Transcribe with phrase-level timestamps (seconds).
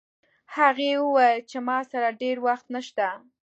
[0.55, 3.07] هغې وویل چې ما سره ډېر وخت نشته